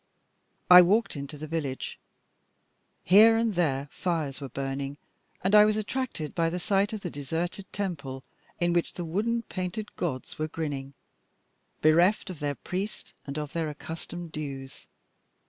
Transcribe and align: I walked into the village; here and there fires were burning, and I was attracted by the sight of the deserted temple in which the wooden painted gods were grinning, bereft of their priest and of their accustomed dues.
I 0.67 0.81
walked 0.81 1.15
into 1.15 1.37
the 1.37 1.45
village; 1.45 1.99
here 3.03 3.37
and 3.37 3.53
there 3.53 3.87
fires 3.91 4.41
were 4.41 4.49
burning, 4.49 4.97
and 5.43 5.53
I 5.53 5.63
was 5.63 5.77
attracted 5.77 6.33
by 6.33 6.49
the 6.49 6.59
sight 6.59 6.91
of 6.91 7.01
the 7.01 7.11
deserted 7.11 7.71
temple 7.71 8.23
in 8.59 8.73
which 8.73 8.95
the 8.95 9.05
wooden 9.05 9.43
painted 9.43 9.95
gods 9.97 10.39
were 10.39 10.47
grinning, 10.47 10.95
bereft 11.83 12.31
of 12.31 12.39
their 12.39 12.55
priest 12.55 13.13
and 13.27 13.37
of 13.37 13.53
their 13.53 13.69
accustomed 13.69 14.31
dues. 14.31 14.87